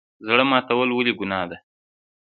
[0.27, 1.57] زړه ماتول ولې ګناه ده؟